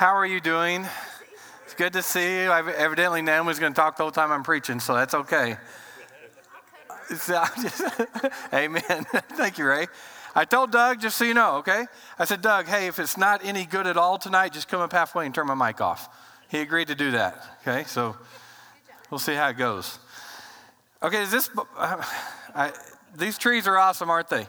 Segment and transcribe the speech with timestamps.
[0.00, 0.86] How are you doing?
[1.66, 2.50] It's good to see you.
[2.50, 5.58] I've, evidently, Naomi's going to talk the whole time I'm preaching, so that's okay.
[8.54, 8.82] Amen.
[9.34, 9.88] Thank you, Ray.
[10.34, 11.84] I told Doug, just so you know, okay?
[12.18, 14.90] I said, Doug, hey, if it's not any good at all tonight, just come up
[14.90, 16.08] halfway and turn my mic off.
[16.48, 17.84] He agreed to do that, okay?
[17.84, 18.16] So
[19.10, 19.98] we'll see how it goes.
[21.02, 22.02] Okay, is this, uh,
[22.54, 22.72] I,
[23.18, 24.46] these trees are awesome, aren't they?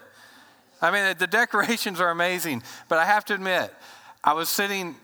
[0.81, 3.73] I mean, the decorations are amazing, but I have to admit,
[4.23, 4.95] I was sitting,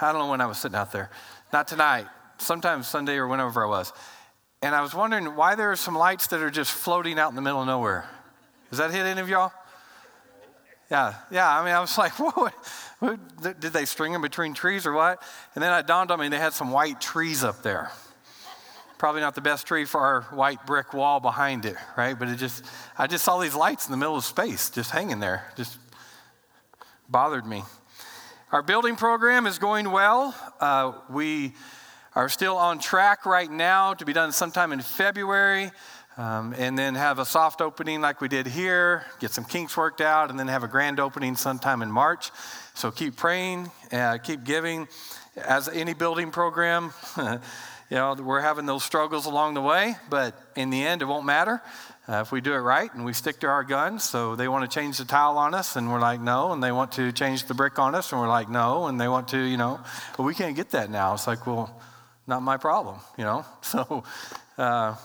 [0.00, 1.10] I don't know when I was sitting out there,
[1.52, 2.06] not tonight,
[2.38, 3.92] sometime Sunday or whenever I was,
[4.62, 7.36] and I was wondering why there are some lights that are just floating out in
[7.36, 8.08] the middle of nowhere.
[8.68, 9.52] Does that hit any of y'all?
[10.90, 11.48] Yeah, yeah.
[11.48, 12.50] I mean, I was like, whoa,
[13.40, 15.22] did they string them between trees or what?
[15.54, 17.90] And then it dawned on me they had some white trees up there.
[18.98, 22.18] Probably not the best tree for our white brick wall behind it, right?
[22.18, 22.66] But it just,
[22.98, 25.50] I just saw these lights in the middle of space just hanging there.
[25.56, 25.78] Just
[27.08, 27.62] bothered me.
[28.52, 30.34] Our building program is going well.
[30.58, 31.52] Uh, we
[32.16, 35.70] are still on track right now to be done sometime in February.
[36.16, 40.00] Um, and then have a soft opening like we did here, get some kinks worked
[40.00, 42.32] out, and then have a grand opening sometime in March.
[42.74, 44.88] So keep praying, uh, keep giving.
[45.36, 47.38] As any building program, you
[47.90, 51.62] know, we're having those struggles along the way, but in the end, it won't matter
[52.10, 54.02] uh, if we do it right and we stick to our guns.
[54.02, 56.52] So they want to change the tile on us, and we're like, no.
[56.52, 58.86] And they want to change the brick on us, and we're like, no.
[58.86, 59.80] And they want to, you know,
[60.16, 61.14] but we can't get that now.
[61.14, 61.80] It's like, well,
[62.26, 63.44] not my problem, you know?
[63.62, 64.04] So,
[64.58, 64.96] uh,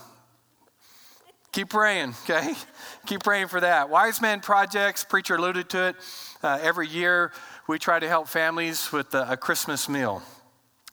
[1.56, 2.52] Keep praying, okay?
[3.06, 3.88] Keep praying for that.
[3.88, 5.96] Wise Men Projects, preacher alluded to it.
[6.42, 7.32] Uh, every year,
[7.66, 10.22] we try to help families with a, a Christmas meal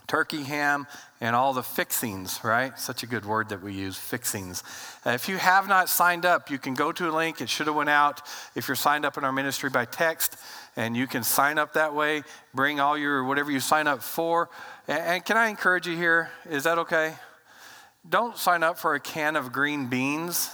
[0.08, 0.88] turkey, ham,
[1.24, 2.78] and all the fixings, right?
[2.78, 4.62] Such a good word that we use, fixings.
[5.06, 7.40] Uh, if you have not signed up, you can go to a link.
[7.40, 8.22] It should have went out
[8.56, 10.36] if you're signed up in our ministry by text,
[10.76, 12.24] and you can sign up that way.
[12.54, 14.50] Bring all your whatever you sign up for.
[14.86, 16.30] And, and can I encourage you here?
[16.50, 17.14] Is that okay?
[18.10, 20.52] Don't sign up for a can of green beans.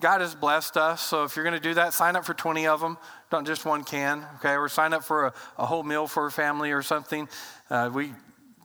[0.00, 2.66] God has blessed us, so if you're going to do that, sign up for 20
[2.66, 2.96] of them.
[3.30, 4.56] Don't just one can, okay?
[4.56, 7.28] Or sign up for a, a whole meal for a family or something.
[7.68, 8.14] Uh, we,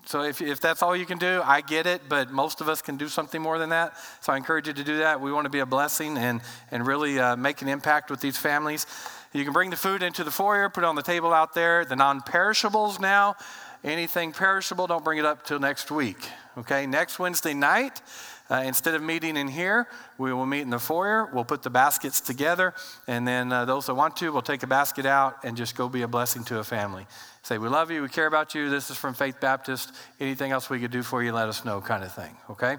[0.09, 2.81] so if, if that's all you can do, I get it, but most of us
[2.81, 3.93] can do something more than that.
[4.21, 5.21] So I encourage you to do that.
[5.21, 8.35] We want to be a blessing and, and really uh, make an impact with these
[8.35, 8.87] families.
[9.33, 11.85] You can bring the food into the foyer, put it on the table out there.
[11.85, 13.35] The non perishables now,
[13.83, 16.17] anything perishable, don't bring it up till next week.
[16.57, 18.01] Okay, next Wednesday night,
[18.49, 19.87] uh, instead of meeting in here,
[20.17, 21.29] we will meet in the foyer.
[21.33, 22.73] We'll put the baskets together,
[23.07, 25.87] and then uh, those that want to will take a basket out and just go
[25.87, 27.05] be a blessing to a family.
[27.43, 28.69] Say, We love you, we care about you.
[28.69, 29.93] This is from Faith Baptist.
[30.19, 32.35] Anything else we could do for you, let us know, kind of thing.
[32.49, 32.77] Okay?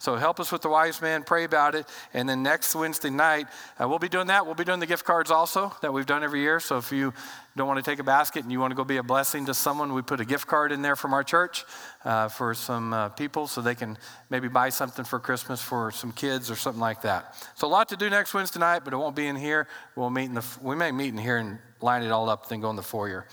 [0.00, 1.86] So help us with the wise man, pray about it.
[2.14, 3.46] And then next Wednesday night,
[3.78, 4.46] uh, we'll be doing that.
[4.46, 6.58] We'll be doing the gift cards also that we've done every year.
[6.58, 7.12] So if you
[7.54, 9.52] don't want to take a basket and you want to go be a blessing to
[9.52, 11.66] someone, we put a gift card in there from our church
[12.04, 13.98] uh, for some uh, people so they can
[14.30, 17.34] maybe buy something for Christmas for some kids or something like that.
[17.56, 19.66] So a lot to do next Wednesday night, but it won't be in here.
[19.96, 22.60] We'll meet in the, we may meet in here and line it all up, then
[22.60, 23.26] go in the foyer.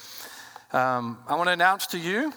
[0.74, 2.34] Um, I want to announce to you,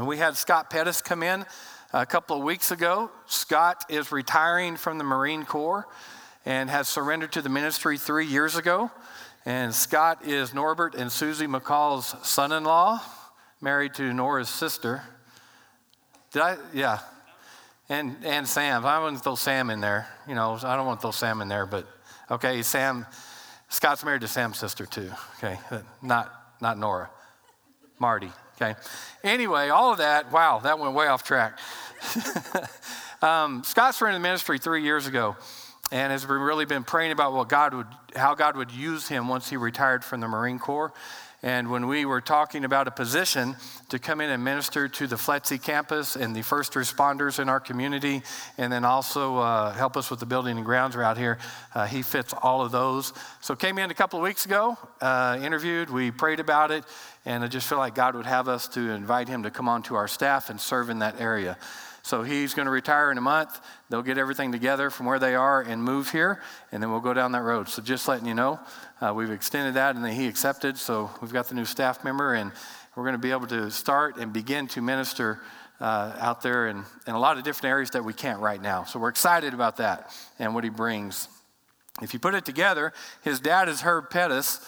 [0.00, 1.44] we had Scott Pettis come in
[1.92, 3.10] a couple of weeks ago.
[3.26, 5.86] Scott is retiring from the Marine Corps
[6.46, 8.90] and has surrendered to the ministry three years ago.
[9.44, 13.02] And Scott is Norbert and Susie McCall's son in law,
[13.60, 15.02] married to Nora's sister.
[16.32, 16.56] Did I?
[16.72, 17.00] Yeah.
[17.88, 18.86] And, and Sam.
[18.86, 20.08] I to throw Sam in there.
[20.26, 21.86] You know, I don't want to throw Sam in there, but
[22.30, 23.06] okay, Sam.
[23.68, 25.10] Scott's married to Sam's sister too.
[25.38, 25.58] Okay,
[26.00, 27.10] not, not Nora.
[27.98, 28.30] Marty.
[28.56, 28.78] Okay.
[29.24, 31.58] Anyway, all of that, wow, that went way off track.
[33.22, 35.36] um, been in the ministry three years ago
[35.90, 39.50] and has really been praying about what God would, how God would use him once
[39.50, 40.92] he retired from the Marine Corps.
[41.44, 43.54] And when we were talking about a position
[43.90, 47.60] to come in and minister to the FLETC campus and the first responders in our
[47.60, 48.22] community,
[48.56, 51.38] and then also uh, help us with the building and grounds around here,
[51.74, 53.12] uh, he fits all of those.
[53.42, 56.82] So came in a couple of weeks ago, uh, interviewed, we prayed about it,
[57.26, 59.96] and I just feel like God would have us to invite him to come onto
[59.96, 61.58] our staff and serve in that area.
[62.04, 63.58] So he's going to retire in a month.
[63.88, 67.14] They'll get everything together from where they are and move here, and then we'll go
[67.14, 67.66] down that road.
[67.70, 68.60] So just letting you know,
[69.00, 70.76] uh, we've extended that, and then he accepted.
[70.76, 72.52] So we've got the new staff member, and
[72.94, 75.40] we're going to be able to start and begin to minister
[75.80, 78.84] uh, out there in, in a lot of different areas that we can't right now.
[78.84, 81.28] So we're excited about that and what he brings.
[82.02, 82.92] If you put it together,
[83.22, 84.60] his dad is Herb Pettis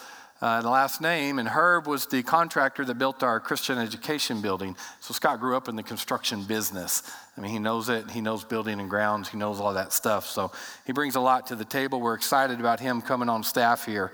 [0.43, 4.77] uh, the last name, and Herb was the contractor that built our Christian education building.
[5.01, 7.03] So Scott grew up in the construction business.
[7.37, 8.11] I mean, he knows it.
[8.11, 9.31] He knows building and grounds.
[9.31, 10.27] He knows all that stuff.
[10.27, 10.53] So
[10.87, 12.01] he brings a lot to the table.
[12.01, 14.13] We're excited about him coming on staff here.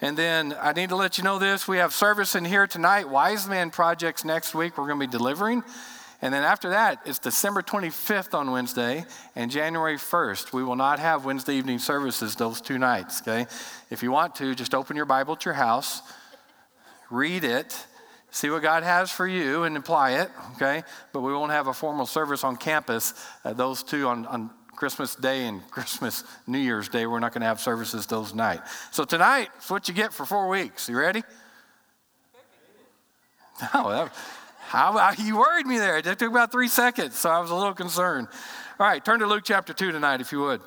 [0.00, 3.08] And then I need to let you know this we have service in here tonight,
[3.08, 5.62] Wise Man Projects next week, we're going to be delivering.
[6.22, 10.52] And then after that, it's December 25th on Wednesday and January 1st.
[10.52, 13.46] We will not have Wednesday evening services those two nights, okay?
[13.90, 16.02] If you want to, just open your Bible at your house,
[17.10, 17.86] read it,
[18.30, 20.82] see what God has for you, and apply it, okay?
[21.12, 23.14] But we won't have a formal service on campus,
[23.44, 27.06] uh, those two on, on Christmas Day and Christmas New Year's Day.
[27.06, 28.60] We're not going to have services those night.
[28.90, 30.86] So tonight, it's what you get for four weeks.
[30.86, 31.22] You ready?
[33.74, 34.12] No, that,
[34.70, 35.98] how, about you worried me there.
[35.98, 38.28] It took about three seconds, so I was a little concerned.
[38.78, 40.60] All right, turn to Luke chapter 2 tonight, if you would.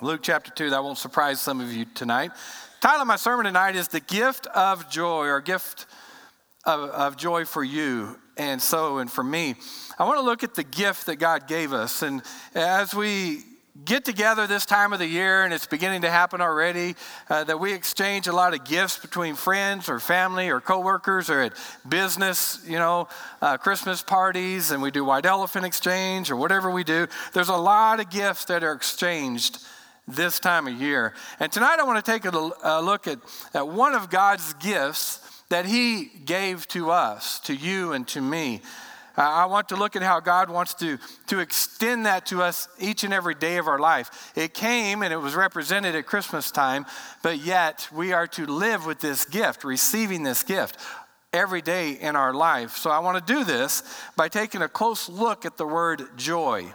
[0.00, 2.30] Luke chapter 2, that won't surprise some of you tonight.
[2.80, 5.86] The title of my sermon tonight is The Gift of Joy, or Gift
[6.64, 8.16] of, of Joy for You.
[8.36, 9.56] And so, and for me,
[9.98, 12.02] I want to look at the gift that God gave us.
[12.02, 12.22] And
[12.54, 13.42] as we
[13.84, 16.96] get together this time of the year, and it's beginning to happen already,
[17.28, 21.40] uh, that we exchange a lot of gifts between friends or family or coworkers or
[21.40, 21.52] at
[21.88, 23.08] business, you know,
[23.40, 27.06] uh, Christmas parties, and we do white elephant exchange or whatever we do.
[27.32, 29.58] There's a lot of gifts that are exchanged
[30.06, 31.14] this time of year.
[31.38, 33.18] And tonight I want to take a, a look at,
[33.54, 38.60] at one of God's gifts that He gave to us, to you and to me.
[39.16, 42.68] Uh, I want to look at how God wants to, to extend that to us
[42.78, 44.32] each and every day of our life.
[44.36, 46.86] It came and it was represented at Christmas time,
[47.22, 50.76] but yet we are to live with this gift, receiving this gift
[51.32, 52.76] every day in our life.
[52.76, 53.82] So I want to do this
[54.16, 56.72] by taking a close look at the word joy.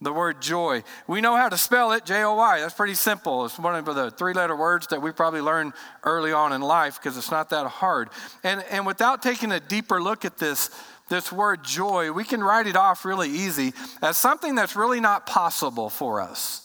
[0.00, 0.82] The word joy.
[1.06, 2.60] We know how to spell it, J O Y.
[2.60, 3.46] That's pretty simple.
[3.46, 7.00] It's one of the three letter words that we probably learned early on in life
[7.00, 8.10] because it's not that hard.
[8.42, 10.68] And, and without taking a deeper look at this,
[11.08, 13.72] this word joy, we can write it off really easy
[14.02, 16.63] as something that's really not possible for us.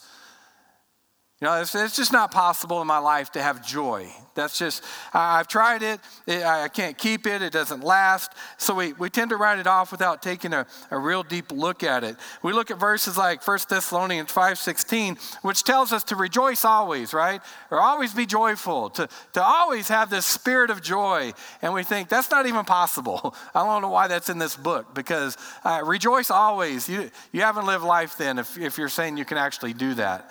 [1.41, 4.09] You know, it's, it's, just not possible in my life to have joy.
[4.35, 4.83] That's just,
[5.13, 8.33] I've tried it, it, I can't keep it, it doesn't last.
[8.57, 11.81] So we, we tend to write it off without taking a, a real deep look
[11.81, 12.17] at it.
[12.43, 17.39] We look at verses like 1 Thessalonians 5.16, which tells us to rejoice always, right?
[17.71, 21.31] Or always be joyful, to, to always have this spirit of joy.
[21.61, 23.33] And we think that's not even possible.
[23.55, 26.89] I don't know why that's in this book, because uh, rejoice always.
[26.89, 30.29] You, you haven't lived life then if, if you're saying you can actually do that.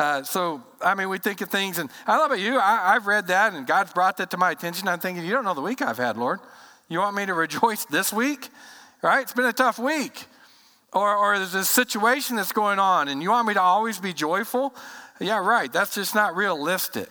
[0.00, 3.06] Uh, so, I mean, we think of things, and I know about you, I, have
[3.06, 4.88] read that, and God's brought that to my attention.
[4.88, 6.40] I'm thinking, you don't know the week I've had, Lord.
[6.88, 8.48] You want me to rejoice this week?
[9.02, 9.20] Right?
[9.20, 10.24] It's been a tough week.
[10.94, 14.14] Or, or there's a situation that's going on, and you want me to always be
[14.14, 14.74] joyful?
[15.20, 15.70] Yeah, right.
[15.70, 17.10] That's just not realistic.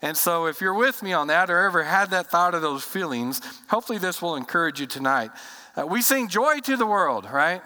[0.00, 2.82] And so, if you're with me on that or ever had that thought of those
[2.82, 5.32] feelings, hopefully this will encourage you tonight.
[5.76, 7.60] Uh, we sing Joy to the World, right?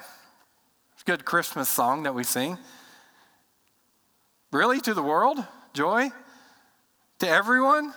[0.95, 2.59] It's a good Christmas song that we sing.
[4.55, 4.81] Really?
[4.83, 5.45] To the world?
[5.73, 6.11] Joy?
[7.19, 7.93] To everyone?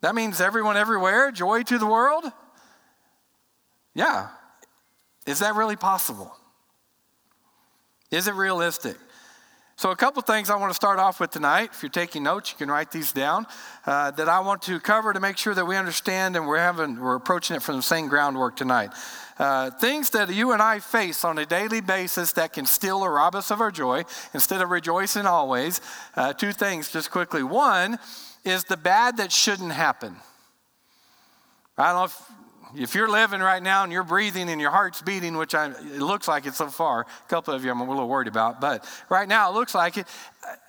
[0.00, 1.30] That means everyone everywhere?
[1.30, 2.24] Joy to the world?
[3.92, 4.28] Yeah.
[5.26, 6.34] Is that really possible?
[8.10, 8.96] Is it realistic?
[9.80, 11.70] So, a couple things I want to start off with tonight.
[11.72, 13.46] If you're taking notes, you can write these down.
[13.86, 17.00] Uh, that I want to cover to make sure that we understand and we're having
[17.00, 18.90] we're approaching it from the same groundwork tonight.
[19.38, 23.14] Uh, things that you and I face on a daily basis that can steal or
[23.14, 24.04] rob us of our joy
[24.34, 25.80] instead of rejoicing always.
[26.14, 27.42] Uh, two things, just quickly.
[27.42, 27.98] One
[28.44, 30.14] is the bad that shouldn't happen.
[31.78, 32.22] I don't know if,
[32.76, 36.00] if you're living right now and you're breathing and your heart's beating, which I, it
[36.00, 37.02] looks like it so far.
[37.02, 39.98] A couple of you I'm a little worried about, but right now it looks like
[39.98, 40.06] it.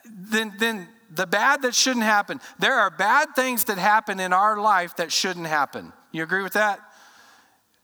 [0.05, 2.39] Then, then the bad that shouldn't happen.
[2.59, 5.93] There are bad things that happen in our life that shouldn't happen.
[6.11, 6.79] You agree with that?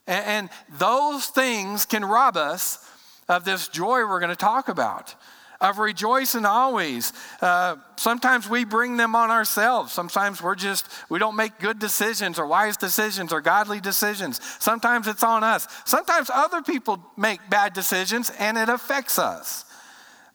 [0.06, 2.84] And, and those things can rob us
[3.28, 5.14] of this joy we're going to talk about
[5.60, 7.12] of rejoicing always.
[7.40, 9.92] Uh, sometimes we bring them on ourselves.
[9.92, 14.40] Sometimes we're just, we don't make good decisions or wise decisions or godly decisions.
[14.60, 15.66] Sometimes it's on us.
[15.84, 19.64] Sometimes other people make bad decisions and it affects us.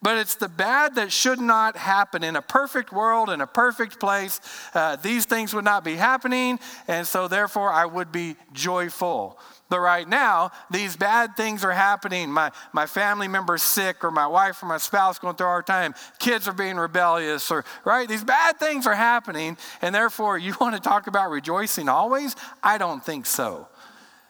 [0.02, 2.26] But it's the bad that should not happen.
[2.26, 4.42] In a perfect world, in a perfect place,
[4.74, 9.40] uh, these things would not be happening, and so therefore I would be joyful.
[9.70, 12.32] But right now, these bad things are happening.
[12.32, 15.66] My, my family member's sick, or my wife or my spouse going through a hard
[15.66, 15.96] time.
[16.20, 18.08] Kids are being rebellious, or right?
[18.08, 22.36] These bad things are happening, and therefore you want to talk about rejoicing always?
[22.62, 23.68] I don't think so.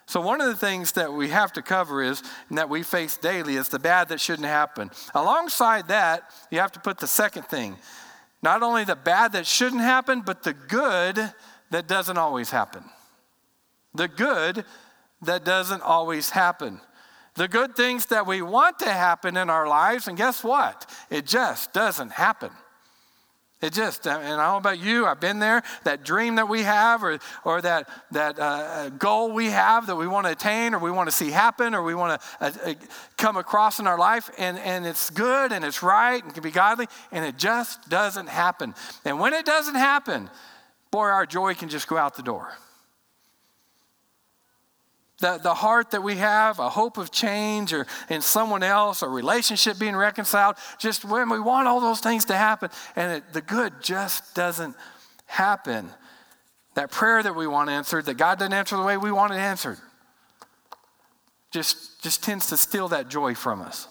[0.06, 3.18] So, one of the things that we have to cover is, and that we face
[3.18, 4.92] daily, is the bad that shouldn't happen.
[5.16, 7.78] Alongside that, you have to put the second thing
[8.44, 11.34] not only the bad that shouldn't happen, but the good
[11.72, 12.84] that doesn't always happen.
[13.96, 14.66] The good
[15.26, 16.80] that doesn't always happen.
[17.36, 20.90] The good things that we want to happen in our lives, and guess what?
[21.10, 22.52] It just doesn't happen.
[23.64, 25.64] It just, and I don't know about you, I've been there.
[25.86, 30.06] That dream that we have, or, or that, that uh, goal we have that we
[30.06, 32.74] want to attain, or we want to see happen, or we want to uh, uh,
[33.18, 36.52] come across in our life, and, and it's good and it's right and can be
[36.52, 38.76] godly, and it just doesn't happen.
[39.06, 40.30] And when it doesn't happen,
[40.92, 42.54] boy, our joy can just go out the door
[45.20, 49.08] the, the heart that we have, a hope of change or in someone else, a
[49.08, 53.42] relationship being reconciled, just when we want all those things to happen and it, the
[53.42, 54.76] good just doesn't
[55.26, 55.90] happen.
[56.76, 59.38] That prayer that we want answered, that God doesn't answer the way we want it
[59.38, 59.78] answered,
[61.52, 63.88] just, just tends to steal that joy from us.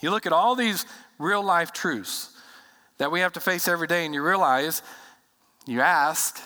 [0.00, 0.84] You look at all these
[1.18, 2.30] real life truths
[2.98, 4.82] that we have to face every day, and you realize,
[5.66, 6.40] you ask,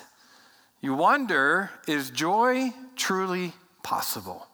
[0.81, 4.47] you wonder, is joy truly possible?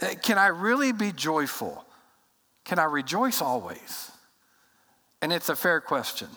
[0.00, 1.84] Eh, can I really be joyful?
[2.64, 4.10] Can I rejoice always?
[5.22, 6.28] And it's a fair question.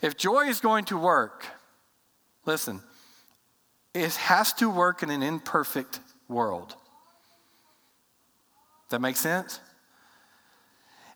[0.00, 1.46] If joy is going to work,
[2.46, 2.80] listen,
[3.92, 6.68] it has to work in an imperfect world.
[6.68, 6.76] Does
[8.90, 9.60] That makes sense?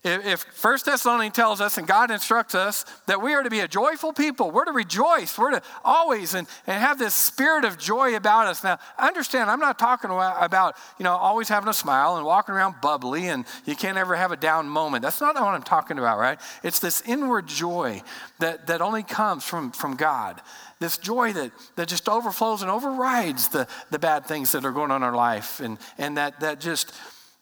[0.06, 3.68] If First Thessalonians tells us and God instructs us that we are to be a
[3.68, 8.14] joyful people, we're to rejoice, we're to always and, and have this spirit of joy
[8.14, 8.62] about us.
[8.62, 12.82] Now, understand, I'm not talking about, you know, always having a smile and walking around
[12.82, 15.00] bubbly and you can't ever have a down moment.
[15.00, 16.38] That's not what I'm talking about, right?
[16.62, 18.02] It's this inward joy
[18.40, 20.42] that, that only comes from, from God.
[20.80, 24.90] This joy that, that just overflows and overrides the, the bad things that are going
[24.90, 26.92] on in our life and, and that, that just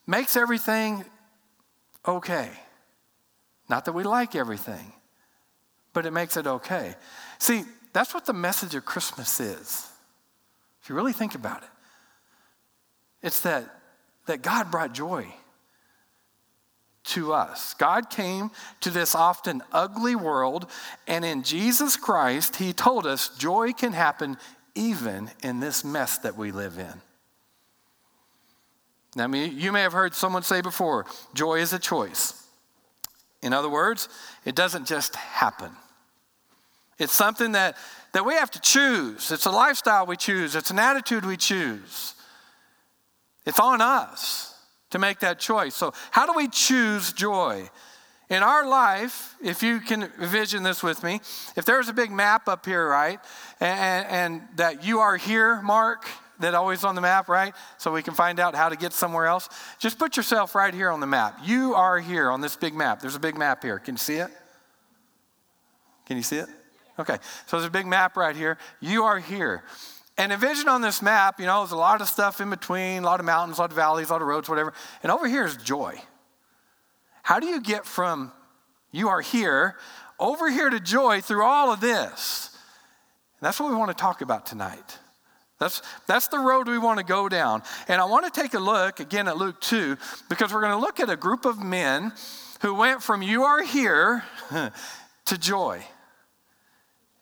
[0.07, 1.05] makes everything
[2.07, 2.51] okay.
[3.69, 4.93] Not that we like everything,
[5.93, 6.95] but it makes it okay.
[7.39, 9.89] See, that's what the message of Christmas is.
[10.83, 11.69] If you really think about it,
[13.23, 13.65] it's that,
[14.27, 15.33] that God brought joy
[17.05, 17.75] to us.
[17.75, 20.67] God came to this often ugly world,
[21.07, 24.37] and in Jesus Christ, He told us joy can happen
[24.75, 27.01] even in this mess that we live in.
[29.15, 32.47] Now, you may have heard someone say before joy is a choice.
[33.43, 34.09] In other words,
[34.45, 35.71] it doesn't just happen.
[36.99, 37.77] It's something that,
[38.13, 39.31] that we have to choose.
[39.31, 42.15] It's a lifestyle we choose, it's an attitude we choose.
[43.45, 44.55] It's on us
[44.91, 45.75] to make that choice.
[45.75, 47.69] So, how do we choose joy?
[48.31, 51.21] In our life, if you can envision this with me,
[51.57, 53.21] if there's a big map up here, right,
[53.61, 56.09] and, and that you are here, Mark,
[56.43, 57.55] that always on the map, right?
[57.79, 59.49] So we can find out how to get somewhere else.
[59.79, 61.41] Just put yourself right here on the map.
[61.45, 63.01] You are here on this big map.
[63.01, 63.79] There's a big map here.
[63.79, 64.31] Can you see it?
[66.07, 66.49] Can you see it?
[66.99, 67.17] Okay.
[67.47, 68.59] So there's a big map right here.
[68.81, 69.65] You are here.
[70.19, 73.07] And envision on this map, you know, there's a lot of stuff in between, a
[73.07, 74.75] lot of mountains, a lot of valleys, a lot of roads, whatever.
[75.03, 76.01] And over here is joy.
[77.23, 78.33] How do you get from
[78.91, 79.77] you are here
[80.21, 82.51] over here to joy through all of this?
[83.41, 84.99] And that's what we want to talk about tonight.
[85.63, 87.63] That's, that's the road we want to go down.
[87.87, 89.97] And I want to take a look again at Luke 2
[90.29, 92.13] because we're going to look at a group of men
[92.63, 94.25] who went from you are here
[95.27, 95.85] to joy.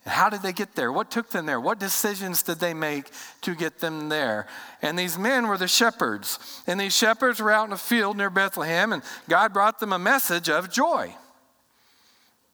[0.06, 0.90] And how did they get there?
[0.90, 1.60] What took them there?
[1.60, 3.10] What decisions did they make
[3.42, 4.46] to get them there?
[4.80, 6.38] And these men were the shepherds.
[6.66, 9.98] And these shepherds were out in a field near Bethlehem, and God brought them a
[9.98, 11.14] message of joy.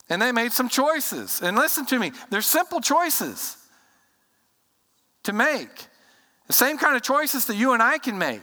[0.09, 1.41] And they made some choices.
[1.43, 3.57] And listen to me, they're simple choices
[5.27, 5.87] to make.
[6.47, 8.43] The same kind of choices that you and I can make.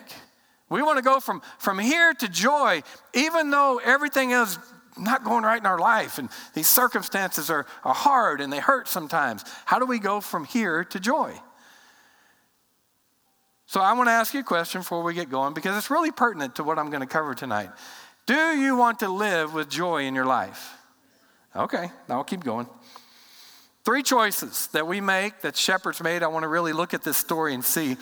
[0.69, 4.57] We want to go from, from here to joy, even though everything is
[4.97, 8.87] not going right in our life and these circumstances are, are hard and they hurt
[8.87, 9.43] sometimes.
[9.65, 11.33] How do we go from here to joy?
[13.65, 16.11] So I want to ask you a question before we get going because it's really
[16.11, 17.69] pertinent to what I'm going to cover tonight.
[18.25, 20.75] Do you want to live with joy in your life?
[21.55, 22.67] Okay, now I'll keep going.
[23.85, 27.17] Three choices that we make, that shepherds made, I want to really look at this
[27.17, 27.97] story and see,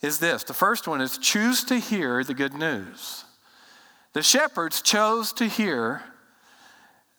[0.00, 0.44] is this.
[0.44, 3.24] The first one is choose to hear the good news.
[4.12, 6.02] The shepherds chose to hear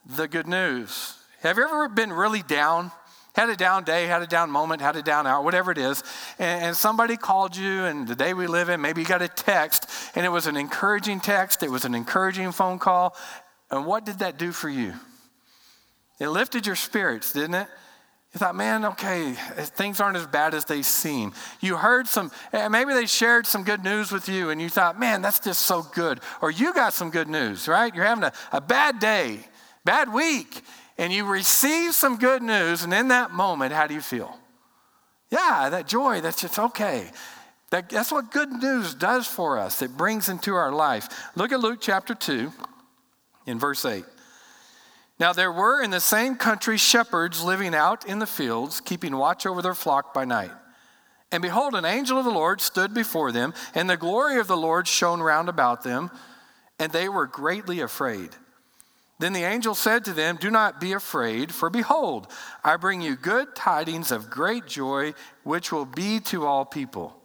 [0.06, 1.18] the good news.
[1.42, 2.92] Have you ever been really down?
[3.34, 6.04] Had a down day, had a down moment, had a down hour, whatever it is,
[6.40, 9.28] and, and somebody called you, and the day we live in, maybe you got a
[9.28, 13.16] text, and it was an encouraging text, it was an encouraging phone call,
[13.70, 14.94] and what did that do for you?
[16.20, 17.68] It lifted your spirits, didn't it?
[18.34, 21.34] You thought, man, okay, things aren't as bad as they seem.
[21.62, 25.00] You heard some, eh, maybe they shared some good news with you, and you thought,
[25.00, 26.20] man, that's just so good.
[26.40, 27.94] Or you got some good news, right?
[27.94, 29.40] You're having a, a bad day,
[29.84, 30.62] bad week,
[31.00, 34.38] and you receive some good news, and in that moment, how do you feel?
[35.32, 37.10] Yeah, that joy, that's just okay.
[37.72, 39.82] That, that's what good news does for us.
[39.82, 41.08] It brings into our life.
[41.36, 42.52] Look at Luke chapter 2
[43.48, 44.04] in verse 8.
[45.20, 49.46] Now there were in the same country shepherds living out in the fields, keeping watch
[49.46, 50.52] over their flock by night.
[51.32, 54.58] And behold, an angel of the Lord stood before them, and the glory of the
[54.58, 56.10] Lord shone round about them,
[56.80, 58.30] and they were greatly afraid.
[59.20, 62.32] Then the angel said to them, Do not be afraid, for behold,
[62.64, 67.16] I bring you good tidings of great joy, which will be to all people.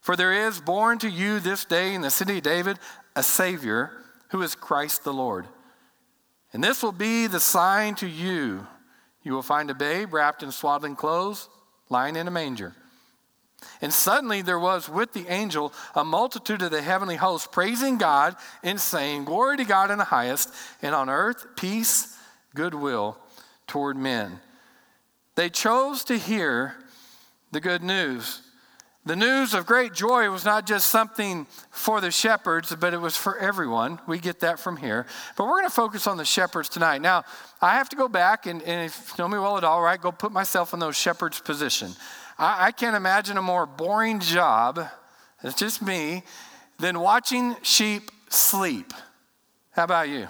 [0.00, 2.78] For there is born to you this day in the city of David
[3.14, 3.92] a Savior,
[4.30, 5.46] who is Christ the Lord.
[6.54, 8.66] And this will be the sign to you.
[9.24, 11.48] You will find a babe wrapped in swaddling clothes,
[11.90, 12.72] lying in a manger.
[13.82, 18.36] And suddenly there was with the angel a multitude of the heavenly hosts praising God
[18.62, 22.16] and saying, Glory to God in the highest, and on earth peace,
[22.54, 23.18] goodwill
[23.66, 24.38] toward men.
[25.34, 26.76] They chose to hear
[27.50, 28.42] the good news.
[29.06, 33.16] The news of great joy was not just something for the shepherds, but it was
[33.16, 34.00] for everyone.
[34.06, 35.04] We get that from here.
[35.36, 37.02] But we're going to focus on the shepherds tonight.
[37.02, 37.24] Now,
[37.60, 40.00] I have to go back, and, and if you know me well at all, right,
[40.00, 41.92] go put myself in those shepherds' position.
[42.38, 44.80] I, I can't imagine a more boring job,
[45.42, 46.22] it's just me,
[46.78, 48.94] than watching sheep sleep.
[49.72, 50.28] How about you?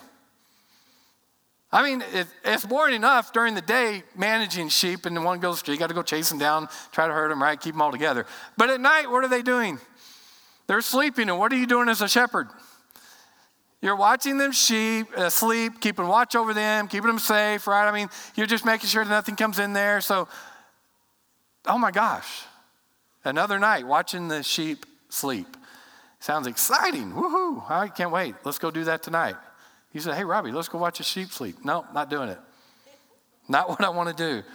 [1.74, 5.62] I mean, it, it's boring enough during the day managing sheep, and the one goes,
[5.66, 7.60] you got to go chase them down, try to herd them, right?
[7.60, 8.26] Keep them all together.
[8.56, 9.80] But at night, what are they doing?
[10.68, 12.48] They're sleeping, and what are you doing as a shepherd?
[13.82, 17.86] You're watching them sheep uh, sleep, keeping watch over them, keeping them safe, right?
[17.86, 20.00] I mean, you're just making sure nothing comes in there.
[20.00, 20.28] So
[21.66, 22.44] oh my gosh,
[23.24, 25.56] another night watching the sheep sleep.
[26.20, 27.12] Sounds exciting.
[27.12, 27.70] Woohoo.
[27.70, 28.34] I can't wait.
[28.44, 29.36] Let's go do that tonight.
[29.94, 31.64] He said, Hey, Robbie, let's go watch a sheep sleep.
[31.64, 32.38] No, not doing it.
[33.48, 34.46] Not what I want to do.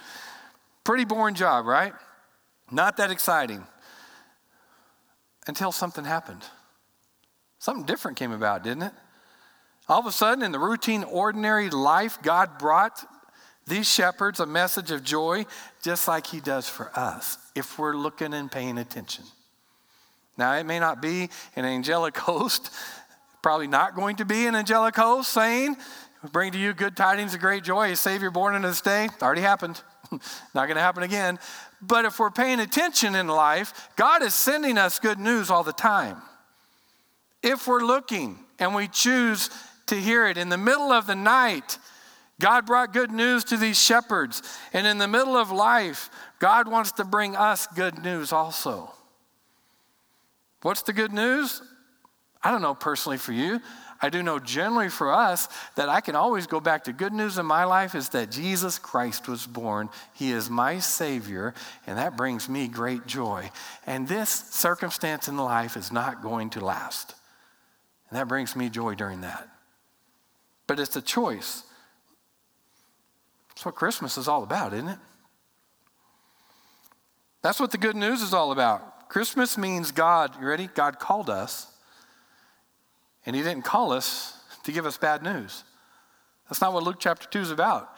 [0.84, 1.94] Pretty boring job, right?
[2.70, 3.64] Not that exciting.
[5.46, 6.42] Until something happened.
[7.58, 8.92] Something different came about, didn't it?
[9.88, 13.04] All of a sudden, in the routine, ordinary life, God brought
[13.66, 15.46] these shepherds a message of joy,
[15.82, 19.24] just like he does for us, if we're looking and paying attention.
[20.36, 22.70] Now, it may not be an angelic host,
[23.42, 25.76] probably not going to be an angelic host saying,
[26.32, 29.08] Bring to you good tidings of great joy, a Savior born in this day.
[29.22, 29.80] Already happened.
[30.12, 31.38] not going to happen again.
[31.80, 35.72] But if we're paying attention in life, God is sending us good news all the
[35.72, 36.20] time.
[37.42, 39.48] If we're looking and we choose
[39.86, 41.78] to hear it in the middle of the night,
[42.38, 44.42] God brought good news to these shepherds.
[44.74, 48.92] And in the middle of life, God wants to bring us good news also.
[50.60, 51.62] What's the good news?
[52.42, 53.60] I don't know personally for you.
[54.02, 57.36] I do know generally for us that I can always go back to good news
[57.36, 59.90] in my life is that Jesus Christ was born.
[60.14, 61.52] He is my Savior,
[61.86, 63.50] and that brings me great joy.
[63.86, 67.14] And this circumstance in life is not going to last.
[68.08, 69.46] And that brings me joy during that.
[70.66, 71.64] But it's a choice.
[73.50, 74.98] That's what Christmas is all about, isn't it?
[77.42, 79.10] That's what the good news is all about.
[79.10, 80.68] Christmas means God, you ready?
[80.68, 81.69] God called us,
[83.26, 85.64] and He didn't call us to give us bad news.
[86.48, 87.94] That's not what Luke chapter 2 is about.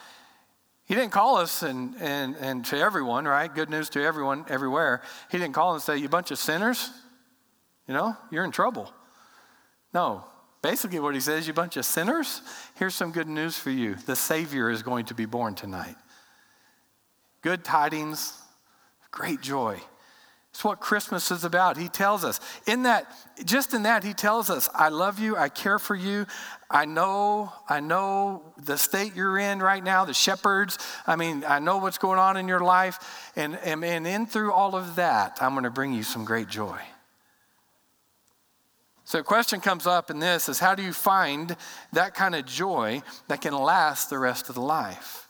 [0.84, 3.52] He didn't call us and, and, and to everyone, right?
[3.52, 5.00] Good news to everyone, everywhere.
[5.30, 6.90] He didn't call and say, You bunch of sinners,
[7.88, 8.92] you know, you're in trouble.
[9.94, 10.24] No,
[10.62, 12.40] Basically, what he says, you bunch of sinners,
[12.76, 13.96] here's some good news for you.
[13.96, 15.96] The Savior is going to be born tonight.
[17.42, 18.40] Good tidings,
[19.10, 19.80] great joy.
[20.52, 21.78] It's what Christmas is about.
[21.78, 22.38] He tells us.
[22.66, 23.06] In that,
[23.42, 26.26] just in that, he tells us, I love you, I care for you.
[26.70, 30.78] I know, I know the state you're in right now, the shepherds.
[31.06, 33.32] I mean, I know what's going on in your life.
[33.34, 36.48] And, and, and in through all of that, I'm going to bring you some great
[36.48, 36.78] joy.
[39.06, 41.56] So a question comes up in this is how do you find
[41.92, 45.28] that kind of joy that can last the rest of the life?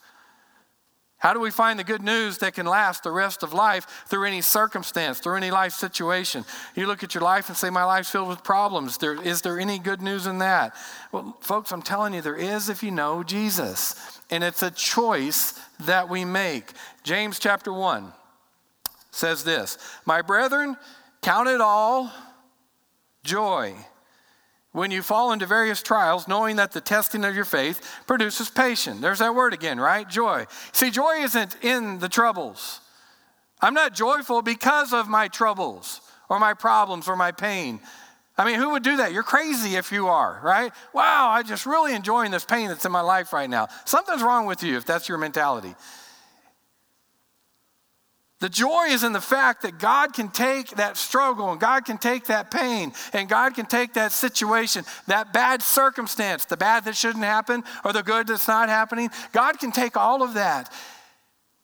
[1.23, 4.25] How do we find the good news that can last the rest of life through
[4.25, 6.45] any circumstance, through any life situation?
[6.75, 8.99] You look at your life and say, My life's filled with problems.
[8.99, 10.75] There, is there any good news in that?
[11.13, 14.21] Well, folks, I'm telling you, there is if you know Jesus.
[14.31, 16.73] And it's a choice that we make.
[17.05, 18.13] James chapter 1
[19.13, 20.77] says this My brethren,
[21.21, 22.11] count it all
[23.23, 23.77] joy
[24.73, 29.01] when you fall into various trials, knowing that the testing of your faith produces patience.
[29.01, 30.09] There's that word again, right?
[30.09, 30.47] Joy.
[30.73, 32.81] See, joy isn't in the troubles.
[33.61, 37.81] I'm not joyful because of my troubles or my problems or my pain.
[38.37, 39.13] I mean, who would do that?
[39.13, 40.73] You're crazy if you are, right?
[40.95, 43.69] Wow, I'm just really enjoying this pain that's in my life right now.
[43.85, 45.75] Something's wrong with you if that's your mentality.
[48.43, 51.97] The joy is in the fact that God can take that struggle and God can
[51.97, 56.97] take that pain and God can take that situation, that bad circumstance, the bad that
[56.97, 59.11] shouldn't happen or the good that's not happening.
[59.31, 60.73] God can take all of that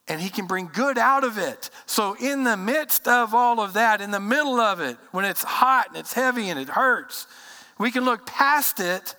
[0.07, 1.69] and He can bring good out of it.
[1.87, 5.43] So, in the midst of all of that, in the middle of it, when it's
[5.43, 7.27] hot and it's heavy and it hurts,
[7.81, 9.17] we can look past it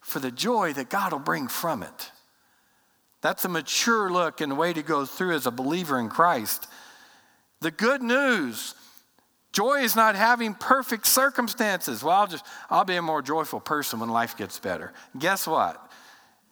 [0.00, 2.10] for the joy that God will bring from it.
[3.22, 6.68] That's a mature look and the way to go through as a believer in Christ.
[7.60, 8.74] The good news
[9.52, 12.04] joy is not having perfect circumstances.
[12.04, 14.92] Well, I'll just, I'll be a more joyful person when life gets better.
[15.18, 15.90] Guess what?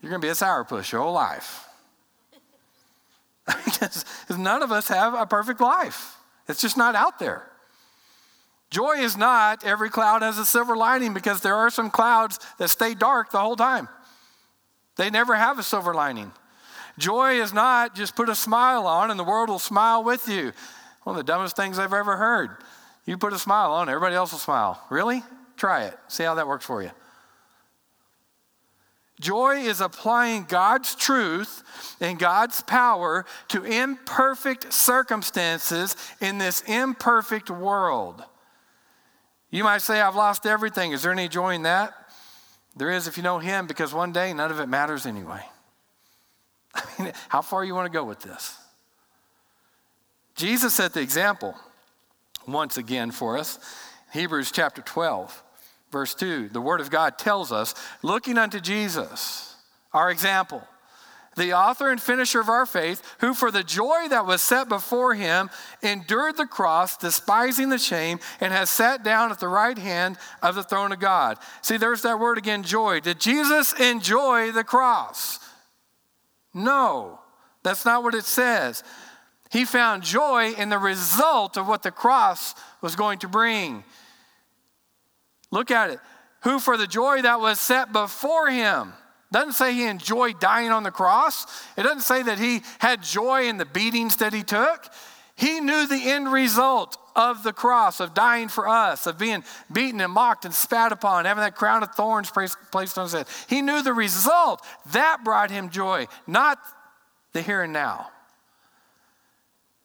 [0.00, 1.68] You're going to be a sourpuss your whole life.
[3.64, 4.04] because
[4.36, 6.16] none of us have a perfect life,
[6.48, 7.48] it's just not out there.
[8.70, 12.68] Joy is not every cloud has a silver lining because there are some clouds that
[12.68, 13.88] stay dark the whole time.
[14.96, 16.32] They never have a silver lining.
[16.98, 20.52] Joy is not just put a smile on and the world will smile with you.
[21.06, 22.56] One of the dumbest things I've ever heard.
[23.04, 24.84] You put a smile on, everybody else will smile.
[24.90, 25.22] Really?
[25.56, 25.96] Try it.
[26.08, 26.90] See how that works for you.
[29.20, 31.62] Joy is applying God's truth
[32.00, 38.24] and God's power to imperfect circumstances in this imperfect world.
[39.48, 40.90] You might say, I've lost everything.
[40.90, 41.94] Is there any joy in that?
[42.74, 45.44] There is if you know Him, because one day none of it matters anyway.
[46.74, 48.58] I mean, how far you want to go with this?
[50.36, 51.54] Jesus set the example
[52.46, 53.58] once again for us.
[54.12, 55.42] Hebrews chapter 12,
[55.90, 56.50] verse 2.
[56.50, 59.56] The Word of God tells us, looking unto Jesus,
[59.92, 60.62] our example,
[61.36, 65.14] the author and finisher of our faith, who for the joy that was set before
[65.14, 65.50] him
[65.82, 70.54] endured the cross, despising the shame, and has sat down at the right hand of
[70.54, 71.36] the throne of God.
[71.60, 73.00] See, there's that word again, joy.
[73.00, 75.38] Did Jesus enjoy the cross?
[76.54, 77.20] No,
[77.62, 78.82] that's not what it says.
[79.56, 83.84] He found joy in the result of what the cross was going to bring.
[85.50, 85.98] Look at it.
[86.42, 88.92] Who, for the joy that was set before him,
[89.32, 91.46] doesn't say he enjoyed dying on the cross.
[91.78, 94.90] It doesn't say that he had joy in the beatings that he took.
[95.36, 99.42] He knew the end result of the cross, of dying for us, of being
[99.72, 103.26] beaten and mocked and spat upon, having that crown of thorns placed on his head.
[103.48, 104.62] He knew the result.
[104.92, 106.58] That brought him joy, not
[107.32, 108.10] the here and now.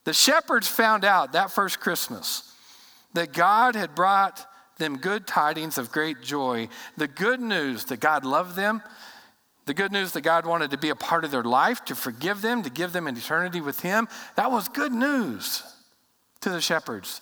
[0.03, 2.53] The shepherds found out that first Christmas
[3.13, 4.45] that God had brought
[4.77, 8.81] them good tidings of great joy, the good news that God loved them,
[9.65, 12.41] the good news that God wanted to be a part of their life, to forgive
[12.41, 14.07] them, to give them an eternity with Him.
[14.35, 15.63] That was good news
[16.41, 17.21] to the shepherds.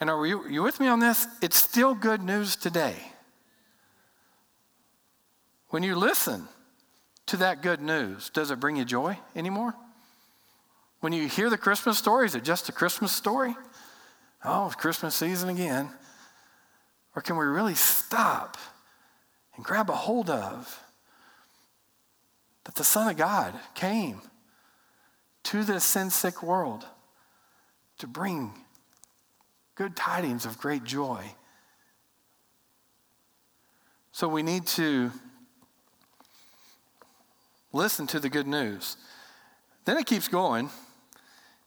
[0.00, 1.26] And are you, are you with me on this?
[1.42, 2.96] It's still good news today.
[5.68, 6.48] When you listen
[7.26, 9.74] to that good news, does it bring you joy anymore?
[11.00, 13.54] When you hear the Christmas story, is it just a Christmas story?
[14.44, 15.90] Oh, it's Christmas season again.
[17.14, 18.56] Or can we really stop
[19.56, 20.82] and grab a hold of
[22.64, 24.20] that the Son of God came
[25.44, 26.84] to this sin sick world
[27.98, 28.52] to bring
[29.74, 31.24] good tidings of great joy?
[34.10, 35.12] So we need to
[37.72, 38.96] listen to the good news.
[39.84, 40.70] Then it keeps going.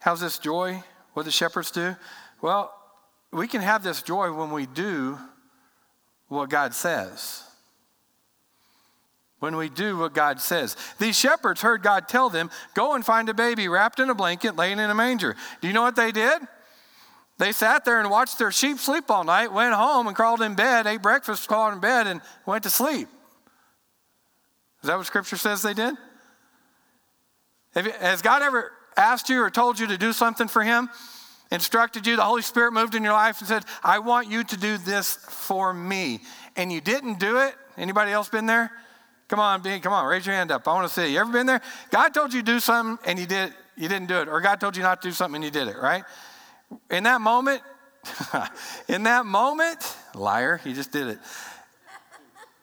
[0.02, 0.84] How's this joy?
[1.14, 1.96] What the shepherds do?
[2.42, 2.74] Well,
[3.32, 5.18] we can have this joy when we do
[6.28, 7.44] what God says.
[9.40, 10.76] When we do what God says.
[10.98, 14.56] These shepherds heard God tell them, Go and find a baby wrapped in a blanket,
[14.56, 15.36] laying in a manger.
[15.62, 16.42] Do you know what they did?
[17.38, 20.56] They sat there and watched their sheep sleep all night, went home and crawled in
[20.56, 23.08] bed, ate breakfast, crawled in bed, and went to sleep.
[24.82, 25.96] Is that what Scripture says they did?
[27.74, 30.90] Has God ever asked you or told you to do something for him,
[31.52, 34.58] instructed you, the Holy Spirit moved in your life and said, I want you to
[34.58, 36.22] do this for me.
[36.56, 37.56] And you didn't do it.
[37.78, 38.72] Anybody else been there?
[39.28, 40.68] Come on, be, come on, raise your hand up.
[40.68, 41.14] I want to see.
[41.14, 41.62] You ever been there?
[41.90, 44.28] God told you to do something and you did you didn't do it.
[44.28, 46.04] Or God told you not to do something and you did it, right?
[46.90, 47.62] In that moment,
[48.88, 51.20] in that moment, liar, he just did it.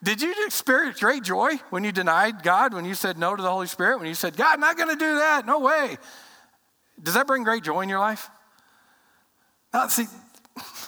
[0.02, 3.50] Did you experience great joy when you denied God, when you said no to the
[3.50, 5.44] Holy Spirit, when you said, God, I'm not going to do that?
[5.44, 5.98] No way.
[7.02, 8.30] Does that bring great joy in your life?
[9.74, 10.06] Now, see,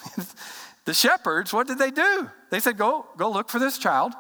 [0.84, 2.30] the shepherds, what did they do?
[2.50, 4.12] They said, go, go look for this child.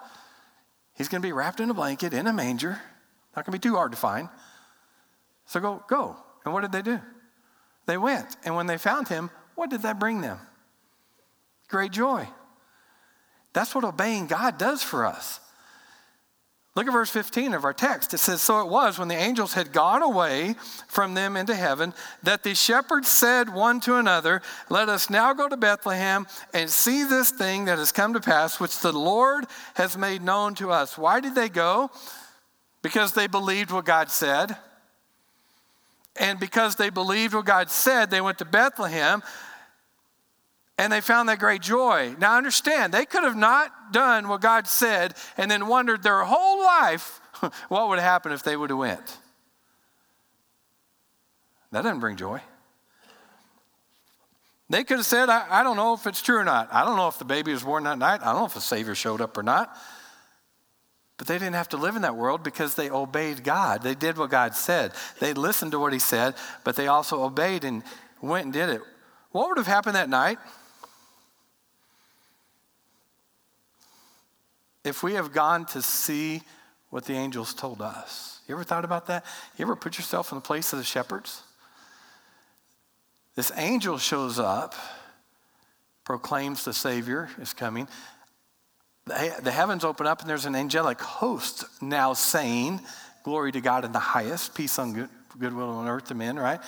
[0.96, 2.80] He's going to be wrapped in a blanket in a manger.
[3.36, 4.28] Not going to be too hard to find.
[5.46, 6.16] So go, go.
[6.44, 7.00] And what did they do?
[7.86, 8.36] They went.
[8.44, 10.38] And when they found him, what did that bring them?
[11.68, 12.28] Great joy.
[13.52, 15.40] That's what obeying God does for us.
[16.76, 18.14] Look at verse 15 of our text.
[18.14, 20.54] It says, So it was when the angels had gone away
[20.86, 25.48] from them into heaven that the shepherds said one to another, Let us now go
[25.48, 29.98] to Bethlehem and see this thing that has come to pass, which the Lord has
[29.98, 30.96] made known to us.
[30.96, 31.90] Why did they go?
[32.82, 34.56] Because they believed what God said.
[36.16, 39.22] And because they believed what God said, they went to Bethlehem
[40.80, 42.16] and they found that great joy.
[42.18, 46.58] Now, understand, they could have not done what God said and then wondered their whole
[46.58, 47.20] life
[47.68, 49.18] what would happen if they would have went.
[51.70, 52.40] That doesn't bring joy.
[54.70, 56.72] They could have said, I, I, don't know if it's true or not.
[56.72, 58.22] I don't know if the baby was born that night.
[58.22, 59.76] I don't know if the Savior showed up or not.
[61.18, 63.82] But they didn't have to live in that world because they obeyed God.
[63.82, 64.92] They did what God said.
[65.18, 67.82] They listened to what He said, but they also obeyed and
[68.22, 68.80] went and did it.
[69.30, 70.38] What would have happened that night?
[74.84, 76.42] If we have gone to see
[76.90, 78.40] what the angels told us.
[78.48, 79.24] You ever thought about that?
[79.56, 81.42] You ever put yourself in the place of the shepherds?
[83.36, 84.74] This angel shows up,
[86.04, 87.86] proclaims the Savior is coming.
[89.06, 92.80] The heavens open up, and there's an angelic host now saying,
[93.22, 96.60] Glory to God in the highest, peace on good, goodwill on earth to men, right?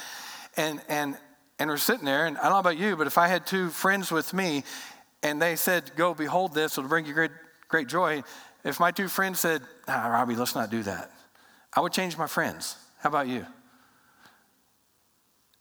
[0.57, 1.17] And, and,
[1.59, 3.71] and we're sitting there, and I don't know about you, but if I had two
[3.71, 4.65] friends with me
[5.23, 7.31] and they said, Go behold this, it'll bring you great
[7.73, 8.23] great joy.
[8.65, 11.11] If my two friends said, ah, Robbie, let's not do that,
[11.75, 12.77] I would change my friends.
[13.01, 13.45] How about you?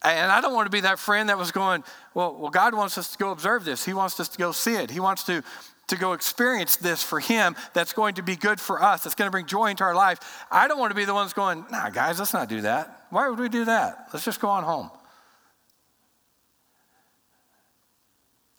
[0.04, 2.97] And I don't want to be that friend that was going, well, well, God wants
[2.97, 3.86] us to go observe this.
[3.86, 4.91] He wants us to go see it.
[4.91, 5.43] He wants to,
[5.88, 9.28] to go experience this for Him that's going to be good for us, that's going
[9.28, 10.19] to bring joy into our life.
[10.52, 13.06] I don't want to be the ones going, nah, guys, let's not do that.
[13.10, 14.08] Why would we do that?
[14.12, 14.89] Let's just go on home.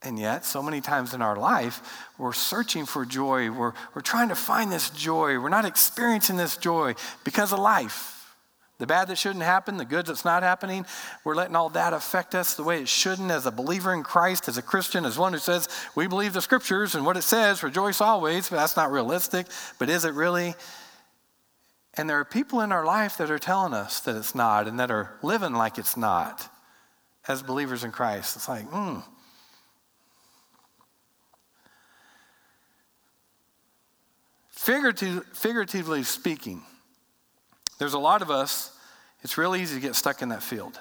[0.04, 3.50] And yet, so many times in our life, we're searching for joy.
[3.50, 5.38] We're, we're trying to find this joy.
[5.38, 8.18] We're not experiencing this joy because of life.
[8.78, 10.86] The bad that shouldn't happen, the good that's not happening,
[11.22, 14.48] we're letting all that affect us the way it shouldn't as a believer in Christ,
[14.48, 17.62] as a Christian, as one who says, we believe the scriptures and what it says,
[17.62, 19.46] rejoice always, but that's not realistic.
[19.78, 20.56] But is it really?
[21.94, 24.80] And there are people in our life that are telling us that it's not and
[24.80, 26.48] that are living like it's not
[27.28, 28.34] as believers in Christ.
[28.34, 28.98] It's like, hmm.
[34.62, 36.62] Figurative, figuratively speaking,
[37.80, 38.70] there's a lot of us,
[39.22, 40.78] it's real easy to get stuck in that field.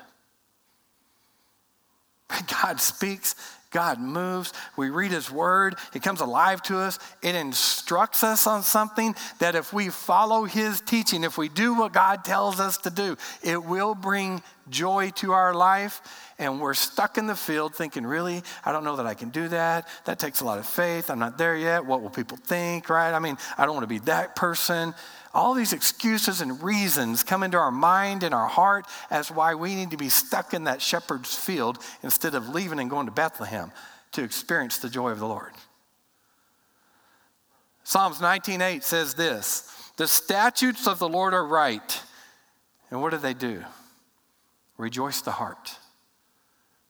[2.62, 3.34] God speaks,
[3.72, 8.64] God moves, we read His Word, it comes alive to us, it instructs us on
[8.64, 12.90] something that if we follow His teaching, if we do what God tells us to
[12.90, 16.02] do, it will bring joy to our life
[16.38, 19.48] and we're stuck in the field thinking, really, I don't know that I can do
[19.50, 19.88] that.
[20.06, 21.12] That takes a lot of faith.
[21.12, 21.86] I'm not there yet.
[21.86, 23.14] What will people think, right?
[23.14, 24.96] I mean, I don't want to be that person.
[25.34, 29.76] All these excuses and reasons come into our mind and our heart as why we
[29.76, 33.72] need to be stuck in that shepherd's field instead of leaving and going to Bethlehem
[34.12, 35.54] to experience the joy of the Lord.
[37.84, 39.64] Psalms 19:8 says this,
[39.98, 42.04] "The statutes of the Lord are right."
[42.90, 43.64] And what do they do?
[44.78, 45.78] Rejoice the heart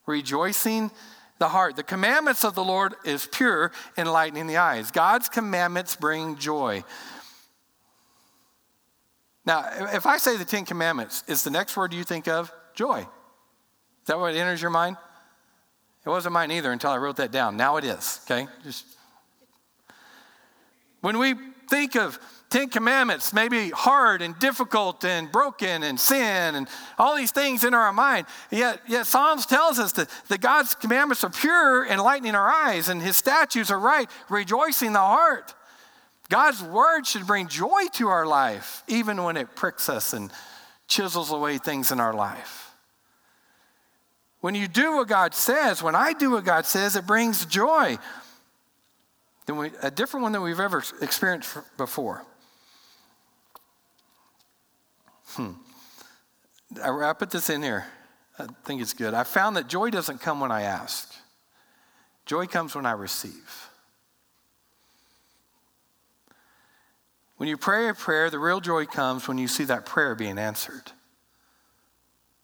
[0.05, 0.91] rejoicing
[1.39, 1.75] the heart.
[1.75, 4.91] The commandments of the Lord is pure, enlightening the eyes.
[4.91, 6.83] God's commandments bring joy.
[9.45, 12.99] Now, if I say the Ten Commandments, is the next word you think of joy?
[12.99, 14.97] Is that what enters your mind?
[16.05, 17.57] It wasn't mine either until I wrote that down.
[17.57, 18.47] Now it is, okay?
[18.63, 18.85] Just
[21.01, 21.35] when we
[21.69, 26.67] think of Ten Commandments maybe hard and difficult and broken and sin and
[26.99, 28.27] all these things in our mind.
[28.51, 33.01] Yet, yet Psalms tells us that, that God's commandments are pure, enlightening our eyes, and
[33.01, 35.55] his statutes are right, rejoicing the heart.
[36.31, 40.31] God's word should bring joy to our life, even when it pricks us and
[40.87, 42.71] chisels away things in our life.
[44.39, 47.97] When you do what God says, when I do what God says, it brings joy.
[49.45, 52.23] Then we, a different one than we've ever experienced before.
[55.31, 55.51] Hmm.
[56.81, 57.87] I put this in here.
[58.39, 59.13] I think it's good.
[59.13, 61.13] I found that joy doesn't come when I ask,
[62.25, 63.67] joy comes when I receive.
[67.41, 70.37] When you pray a prayer, the real joy comes when you see that prayer being
[70.37, 70.91] answered.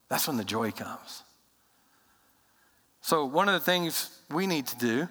[0.10, 1.22] That's when the joy comes.
[3.02, 5.08] So, one of the things we need to do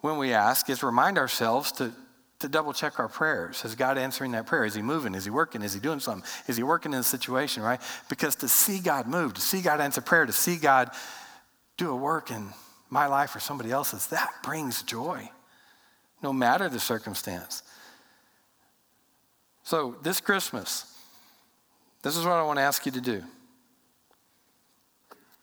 [0.00, 1.92] when we ask is remind ourselves to
[2.40, 3.64] to double check our prayers.
[3.64, 4.64] Is God answering that prayer?
[4.64, 5.14] Is He moving?
[5.14, 5.62] Is He working?
[5.62, 6.28] Is He doing something?
[6.48, 7.80] Is He working in the situation, right?
[8.08, 10.90] Because to see God move, to see God answer prayer, to see God
[11.76, 12.48] do a work in
[12.90, 15.30] my life or somebody else's, that brings joy,
[16.20, 17.62] no matter the circumstance.
[19.64, 20.94] So, this Christmas,
[22.02, 23.22] this is what I want to ask you to do.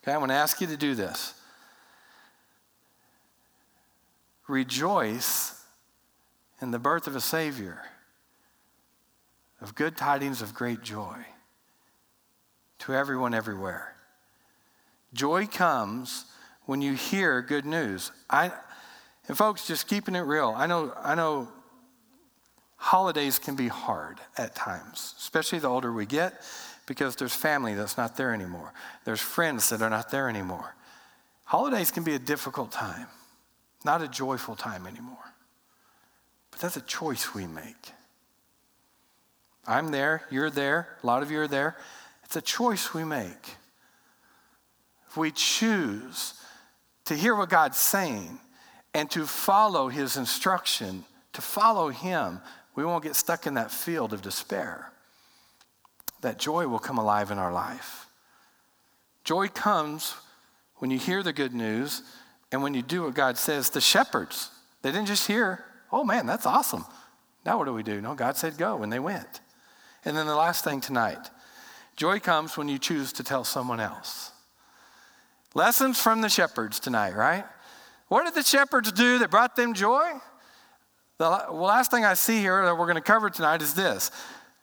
[0.03, 1.33] Okay, I want to ask you to do this.
[4.47, 5.59] Rejoice
[6.61, 7.81] in the birth of a Savior,
[9.59, 11.17] of good tidings of great joy
[12.79, 13.95] to everyone everywhere.
[15.13, 16.25] Joy comes
[16.65, 18.11] when you hear good news.
[18.29, 18.51] I,
[19.27, 20.53] and folks, just keeping it real.
[20.55, 21.47] I know, I know
[22.81, 26.41] holidays can be hard at times, especially the older we get,
[26.87, 28.73] because there's family that's not there anymore.
[29.05, 30.75] There's friends that are not there anymore.
[31.45, 33.05] Holidays can be a difficult time,
[33.85, 35.33] not a joyful time anymore.
[36.49, 37.91] But that's a choice we make.
[39.67, 41.77] I'm there, you're there, a lot of you are there.
[42.23, 43.57] It's a choice we make.
[45.07, 46.33] If we choose
[47.05, 48.39] to hear what God's saying
[48.95, 52.41] and to follow his instruction, to follow him,
[52.75, 54.91] we won't get stuck in that field of despair.
[56.21, 58.07] That joy will come alive in our life.
[59.23, 60.15] Joy comes
[60.77, 62.03] when you hear the good news
[62.51, 63.69] and when you do what God says.
[63.69, 64.49] The shepherds,
[64.81, 66.85] they didn't just hear, oh man, that's awesome.
[67.45, 68.01] Now what do we do?
[68.01, 69.41] No, God said go, and they went.
[70.05, 71.29] And then the last thing tonight
[71.95, 74.31] joy comes when you choose to tell someone else.
[75.53, 77.45] Lessons from the shepherds tonight, right?
[78.07, 80.13] What did the shepherds do that brought them joy?
[81.21, 84.09] The last thing I see here that we're going to cover tonight is this.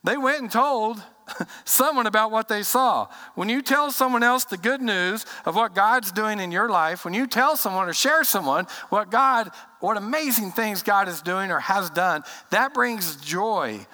[0.03, 1.01] They went and told
[1.65, 3.07] someone about what they saw.
[3.37, 7.05] When you tell someone else the good news of what God's doing in your life,
[7.05, 11.53] when you tell someone or share someone what God, what amazing things God is doing
[11.53, 13.87] or has done, that brings joy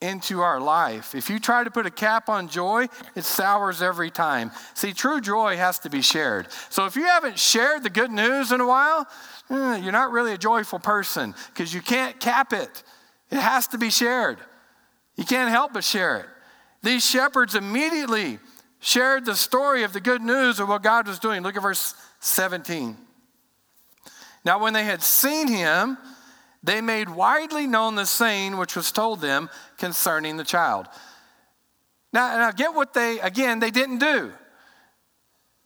[0.00, 1.14] into our life.
[1.14, 4.50] If you try to put a cap on joy, it sours every time.
[4.74, 6.48] See, true joy has to be shared.
[6.70, 9.06] So if you haven't shared the good news in a while,
[9.50, 12.82] eh, you're not really a joyful person because you can't cap it.
[13.30, 14.38] It has to be shared.
[15.16, 16.26] You can't help but share it.
[16.82, 18.38] These shepherds immediately
[18.80, 21.42] shared the story of the good news of what God was doing.
[21.42, 22.96] Look at verse 17.
[24.44, 25.98] Now, when they had seen him,
[26.62, 30.86] they made widely known the saying which was told them concerning the child.
[32.12, 34.32] Now, now get what they, again, they didn't do.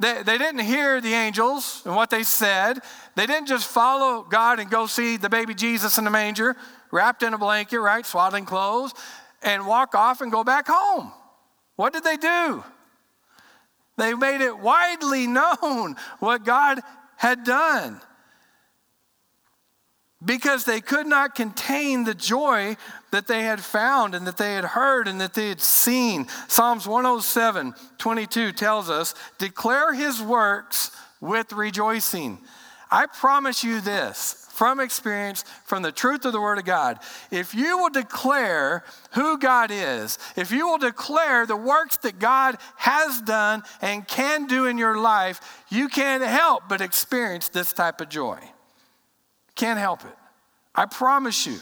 [0.00, 2.80] They, they didn't hear the angels and what they said.
[3.14, 6.57] They didn't just follow God and go see the baby Jesus in the manger,
[6.90, 8.92] wrapped in a blanket, right, swaddling clothes,
[9.42, 11.12] and walk off and go back home.
[11.76, 12.64] What did they do?
[13.96, 16.80] They made it widely known what God
[17.16, 18.00] had done
[20.24, 22.76] because they could not contain the joy
[23.10, 26.26] that they had found and that they had heard and that they had seen.
[26.48, 32.38] Psalms 107 22 tells us, Declare his works with rejoicing.
[32.90, 37.00] I promise you this from experience, from the truth of the Word of God.
[37.32, 42.58] If you will declare who God is, if you will declare the works that God
[42.76, 48.00] has done and can do in your life, you can't help but experience this type
[48.00, 48.38] of joy.
[49.56, 50.16] Can't help it.
[50.74, 51.58] I promise you.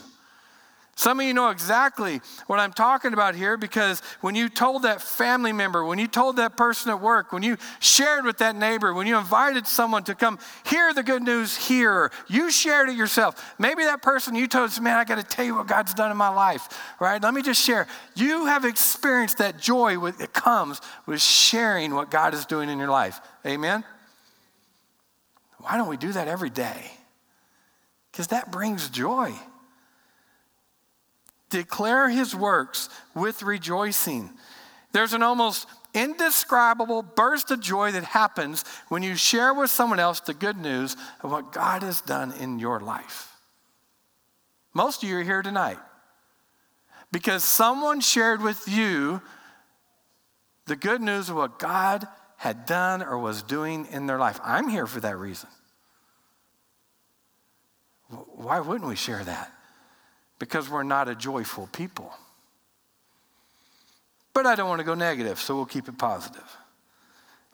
[0.95, 5.01] Some of you know exactly what I'm talking about here because when you told that
[5.01, 8.93] family member, when you told that person at work, when you shared with that neighbor,
[8.93, 13.55] when you invited someone to come hear the good news here, you shared it yourself.
[13.57, 16.17] Maybe that person you told, man, I got to tell you what God's done in
[16.17, 17.21] my life, right?
[17.21, 17.87] Let me just share.
[18.15, 22.89] You have experienced that joy that comes with sharing what God is doing in your
[22.89, 23.19] life.
[23.47, 23.83] Amen?
[25.57, 26.91] Why don't we do that every day?
[28.13, 29.33] Because that brings joy.
[31.49, 34.29] Declare his works with rejoicing.
[34.91, 40.19] There's an almost indescribable burst of joy that happens when you share with someone else
[40.19, 43.31] the good news of what God has done in your life.
[44.75, 45.79] Most of you are here tonight
[47.11, 49.21] because someone shared with you
[50.67, 54.39] the good news of what God had done or was doing in their life.
[54.43, 55.49] I'm here for that reason.
[58.35, 59.51] Why wouldn't we share that?
[60.39, 62.13] Because we're not a joyful people.
[64.33, 66.57] But I don't want to go negative, so we'll keep it positive.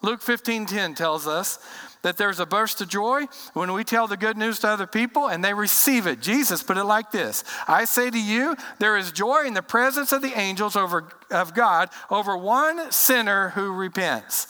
[0.02, 1.58] Luke 15:10 tells us
[2.02, 5.28] that there's a burst of joy when we tell the good news to other people
[5.28, 6.20] and they receive it.
[6.20, 10.12] Jesus put it like this: I say to you, there is joy in the presence
[10.12, 14.46] of the angels over, of God over one sinner who repents.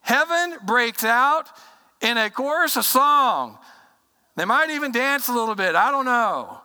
[0.00, 1.48] Heaven breaks out
[2.02, 3.58] in a chorus, of song
[4.40, 6.62] they might even dance a little bit, I don't know.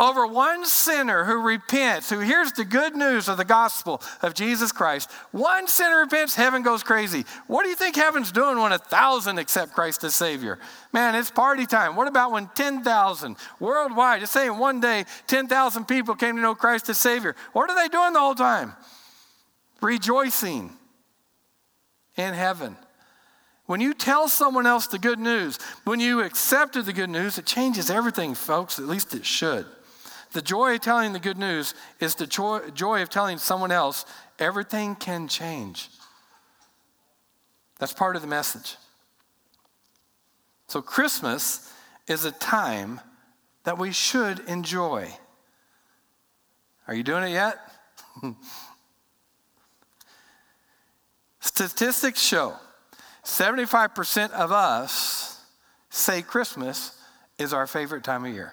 [0.00, 4.72] over one sinner who repents, who hears the good news of the gospel of Jesus
[4.72, 7.26] Christ, one sinner repents, heaven goes crazy.
[7.46, 10.58] What do you think heaven's doing when a thousand accept Christ as Savior?
[10.94, 11.94] Man, it's party time.
[11.94, 16.88] What about when 10,000 worldwide, just saying one day, 10,000 people came to know Christ
[16.88, 17.36] as Savior?
[17.52, 18.72] What are they doing the whole time?
[19.82, 20.72] Rejoicing
[22.16, 22.74] in heaven.
[23.70, 27.46] When you tell someone else the good news, when you accepted the good news, it
[27.46, 28.80] changes everything, folks.
[28.80, 29.64] At least it should.
[30.32, 34.06] The joy of telling the good news is the joy, joy of telling someone else
[34.40, 35.88] everything can change.
[37.78, 38.74] That's part of the message.
[40.66, 41.72] So, Christmas
[42.08, 43.00] is a time
[43.62, 45.16] that we should enjoy.
[46.88, 47.56] Are you doing it yet?
[51.38, 52.56] Statistics show
[53.30, 55.40] 75% of us
[55.88, 56.98] say Christmas
[57.38, 58.52] is our favorite time of year.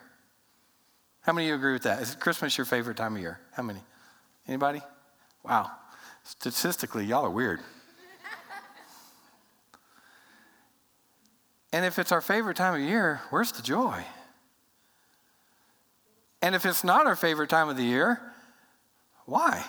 [1.21, 2.01] How many of you agree with that?
[2.01, 3.39] Is Christmas your favorite time of year?
[3.53, 3.79] How many?
[4.47, 4.81] Anybody?
[5.43, 5.71] Wow.
[6.23, 7.59] Statistically, y'all are weird.
[11.73, 14.03] and if it's our favorite time of year, where's the joy?
[16.41, 18.21] And if it's not our favorite time of the year,
[19.25, 19.65] why?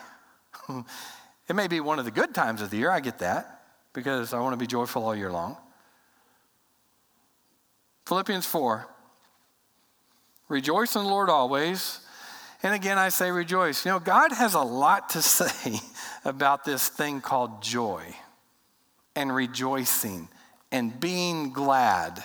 [1.49, 3.58] it may be one of the good times of the year, I get that,
[3.99, 5.57] because I want to be joyful all year long.
[8.07, 8.87] Philippians 4
[10.49, 12.01] Rejoice in the Lord always.
[12.63, 13.85] And again, I say rejoice.
[13.85, 15.81] You know, God has a lot to say
[16.25, 18.03] about this thing called joy
[19.15, 20.29] and rejoicing
[20.73, 22.25] and being glad.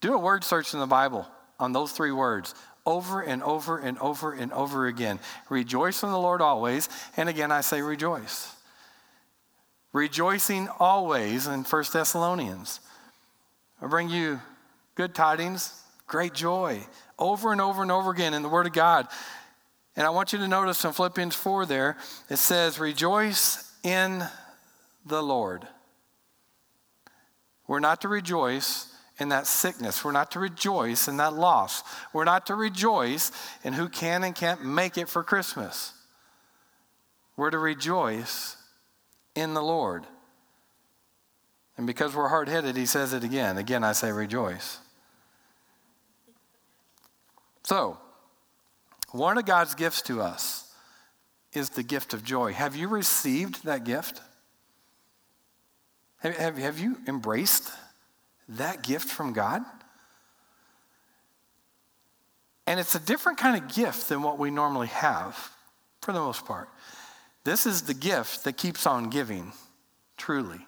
[0.00, 1.26] Do a word search in the Bible
[1.60, 2.54] on those three words
[2.84, 5.20] over and over and over and over again.
[5.48, 6.88] Rejoice in the Lord always.
[7.16, 8.51] And again, I say rejoice.
[9.92, 12.80] Rejoicing always in 1 Thessalonians.
[13.80, 14.40] I bring you
[14.94, 16.86] good tidings, great joy
[17.18, 19.06] over and over and over again in the Word of God.
[19.94, 21.96] And I want you to notice in Philippians 4 there,
[22.30, 24.24] it says, Rejoice in
[25.04, 25.66] the Lord.
[27.66, 30.04] We're not to rejoice in that sickness.
[30.04, 31.82] We're not to rejoice in that loss.
[32.12, 33.30] We're not to rejoice
[33.62, 35.92] in who can and can't make it for Christmas.
[37.36, 38.56] We're to rejoice
[39.34, 40.06] in the Lord.
[41.76, 43.58] And because we're hard headed, he says it again.
[43.58, 44.78] Again, I say rejoice.
[47.64, 47.98] So,
[49.12, 50.72] one of God's gifts to us
[51.52, 52.52] is the gift of joy.
[52.52, 54.20] Have you received that gift?
[56.18, 57.70] Have, have, have you embraced
[58.48, 59.62] that gift from God?
[62.66, 65.50] And it's a different kind of gift than what we normally have,
[66.00, 66.68] for the most part.
[67.44, 69.52] This is the gift that keeps on giving,
[70.16, 70.60] truly.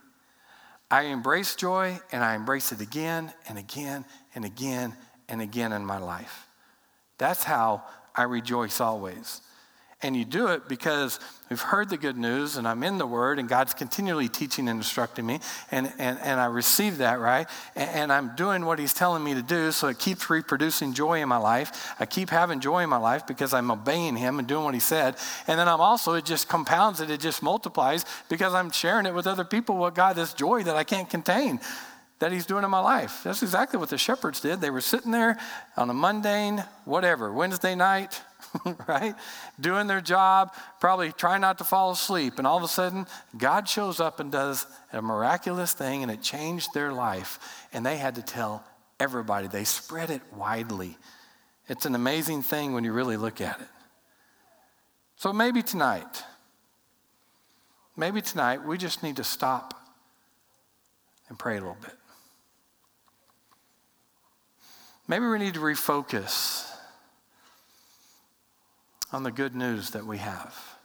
[0.90, 4.04] I embrace joy and I embrace it again and again
[4.34, 4.96] and again
[5.28, 6.46] and again in my life.
[7.18, 9.40] That's how I rejoice always.
[10.04, 13.38] And you do it because we've heard the good news and I'm in the Word
[13.38, 15.40] and God's continually teaching and instructing me.
[15.70, 17.48] And, and, and I receive that, right?
[17.74, 19.72] And, and, I'm doing what He's telling me to do.
[19.72, 21.94] So it keeps reproducing joy in my life.
[21.98, 24.80] I keep having joy in my life because I'm obeying Him and doing what He
[24.80, 25.16] said.
[25.46, 29.14] And then I'm also, it just compounds it, it just multiplies because I'm sharing it
[29.14, 31.60] with other people what God, this joy that I can't contain
[32.18, 33.22] that he's doing in my life.
[33.24, 34.60] That's exactly what the shepherds did.
[34.60, 35.38] They were sitting there
[35.76, 38.22] on a mundane, whatever, Wednesday night,
[38.88, 39.14] right?
[39.60, 42.34] Doing their job, probably trying not to fall asleep.
[42.38, 46.22] And all of a sudden, God shows up and does a miraculous thing, and it
[46.22, 47.66] changed their life.
[47.72, 48.64] And they had to tell
[49.00, 50.96] everybody, they spread it widely.
[51.68, 53.68] It's an amazing thing when you really look at it.
[55.16, 56.22] So maybe tonight,
[57.96, 59.80] maybe tonight, we just need to stop
[61.28, 61.94] and pray a little bit.
[65.06, 66.73] Maybe we need to refocus
[69.14, 70.76] on the good news that we have.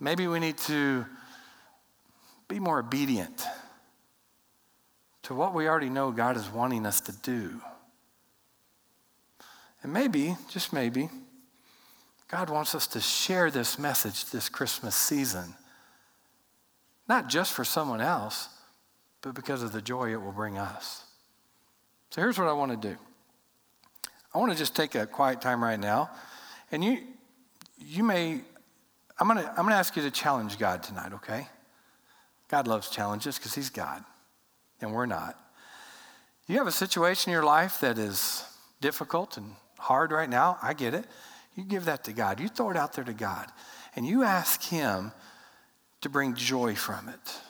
[0.00, 1.06] Maybe we need to
[2.48, 3.44] be more obedient
[5.22, 7.60] to what we already know God is wanting us to do.
[9.84, 11.08] And maybe, just maybe,
[12.26, 15.54] God wants us to share this message this Christmas season,
[17.08, 18.48] not just for someone else,
[19.22, 21.04] but because of the joy it will bring us.
[22.10, 22.96] So here's what I want to do.
[24.34, 26.10] I want to just take a quiet time right now.
[26.70, 26.98] And you
[27.78, 28.40] you may
[29.18, 31.48] I'm going to I'm going to ask you to challenge God tonight, okay?
[32.48, 34.04] God loves challenges cuz he's God
[34.80, 35.38] and we're not.
[36.46, 38.44] You have a situation in your life that is
[38.80, 40.58] difficult and hard right now.
[40.62, 41.04] I get it.
[41.54, 42.40] You give that to God.
[42.40, 43.50] You throw it out there to God.
[43.96, 45.12] And you ask him
[46.00, 47.40] to bring joy from it.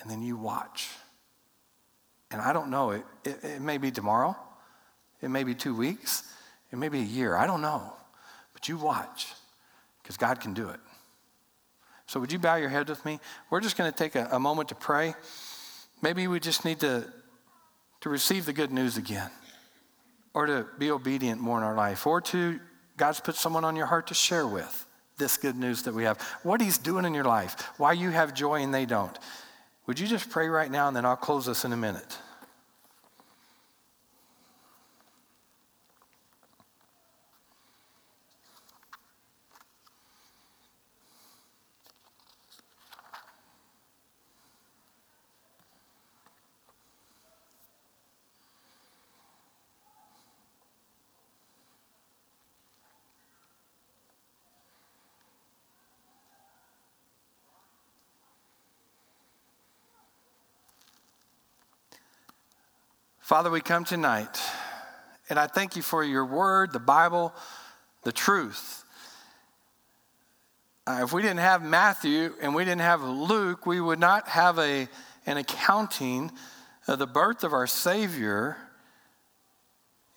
[0.00, 0.90] And then you watch.
[2.30, 4.36] And I don't know, it, it, it may be tomorrow,
[5.20, 6.22] it may be two weeks,
[6.72, 7.36] It may be a year.
[7.36, 7.92] I don't know.
[8.60, 9.32] But you watch
[10.02, 10.80] because God can do it.
[12.06, 13.20] So, would you bow your head with me?
[13.48, 15.14] We're just going to take a, a moment to pray.
[16.02, 17.06] Maybe we just need to,
[18.00, 19.30] to receive the good news again,
[20.34, 22.60] or to be obedient more in our life, or to
[22.96, 24.86] God's put someone on your heart to share with
[25.16, 28.34] this good news that we have, what He's doing in your life, why you have
[28.34, 29.18] joy and they don't.
[29.86, 32.18] Would you just pray right now, and then I'll close this in a minute.
[63.30, 64.40] Father, we come tonight,
[65.28, 67.32] and I thank you for your word, the Bible,
[68.02, 68.82] the truth.
[70.84, 74.58] Uh, if we didn't have Matthew and we didn't have Luke, we would not have
[74.58, 74.88] a,
[75.26, 76.32] an accounting
[76.88, 78.56] of the birth of our Savior.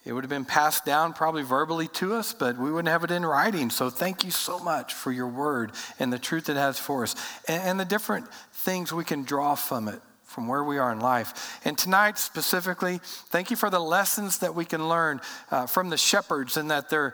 [0.06, 3.12] It would have been passed down probably verbally to us, but we wouldn't have it
[3.12, 3.70] in writing.
[3.70, 7.14] So thank you so much for your word and the truth it has for us
[7.48, 10.02] and, and the different things we can draw from it
[10.34, 11.60] from where we are in life.
[11.64, 15.22] And tonight, specifically, thank you for the lessons that we can learn
[15.52, 17.14] uh, from the shepherds and that they're.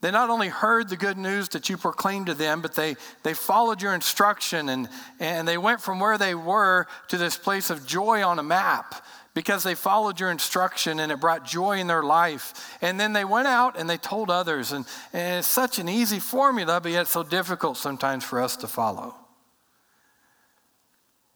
[0.00, 3.32] They not only heard the good news that you proclaimed to them, but they, they
[3.32, 7.86] followed your instruction and, and they went from where they were to this place of
[7.86, 12.02] joy on a map because they followed your instruction and it brought joy in their
[12.02, 12.76] life.
[12.82, 14.72] And then they went out and they told others.
[14.72, 14.84] And,
[15.14, 19.14] and it's such an easy formula, but yet so difficult sometimes for us to follow.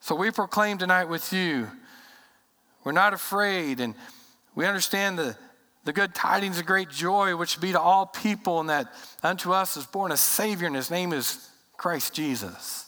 [0.08, 1.68] So we proclaim tonight with you.
[2.82, 3.94] We're not afraid, and
[4.54, 5.36] we understand the,
[5.84, 8.90] the good tidings of great joy, which be to all people, and that
[9.22, 12.86] unto us is born a Savior, and his name is Christ Jesus.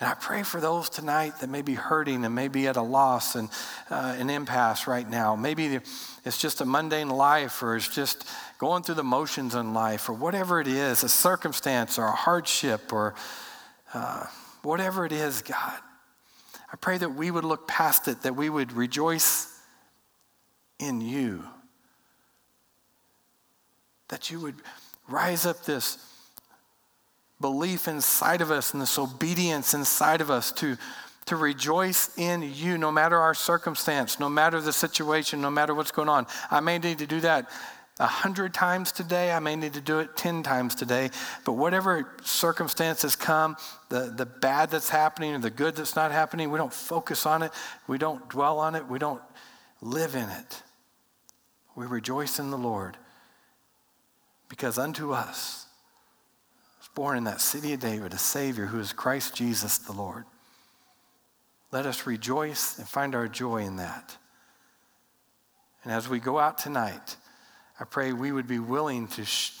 [0.00, 2.82] And I pray for those tonight that may be hurting and may be at a
[2.82, 3.48] loss and
[3.90, 5.36] uh, an impasse right now.
[5.36, 5.78] Maybe
[6.24, 8.28] it's just a mundane life or it's just
[8.58, 12.92] going through the motions in life or whatever it is, a circumstance or a hardship
[12.92, 13.14] or
[13.94, 14.26] uh,
[14.68, 15.78] whatever it is, God,
[16.70, 19.58] I pray that we would look past it, that we would rejoice
[20.78, 21.42] in you,
[24.08, 24.56] that you would
[25.08, 25.96] rise up this
[27.40, 30.76] belief inside of us and this obedience inside of us to,
[31.24, 35.92] to rejoice in you no matter our circumstance, no matter the situation, no matter what's
[35.92, 36.26] going on.
[36.50, 37.48] I may need to do that
[38.00, 39.32] a hundred times today.
[39.32, 41.10] I may need to do it 10 times today.
[41.44, 43.56] But whatever circumstances come,
[43.88, 47.42] the, the bad that's happening or the good that's not happening, we don't focus on
[47.42, 47.50] it.
[47.86, 48.86] We don't dwell on it.
[48.86, 49.22] We don't
[49.80, 50.62] live in it.
[51.74, 52.96] We rejoice in the Lord
[54.48, 55.66] because unto us
[56.80, 60.24] was born in that city of David a Savior who is Christ Jesus the Lord.
[61.70, 64.16] Let us rejoice and find our joy in that.
[65.84, 67.16] And as we go out tonight,
[67.80, 69.52] I pray we would be willing to sh-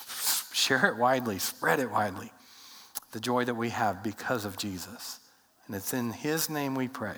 [0.52, 2.32] share it widely, spread it widely,
[3.12, 5.20] the joy that we have because of Jesus.
[5.66, 7.16] And it's in His name we pray.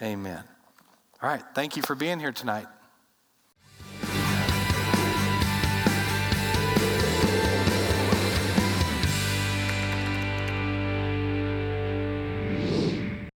[0.00, 0.42] Amen.
[1.22, 1.42] All right.
[1.54, 2.66] Thank you for being here tonight.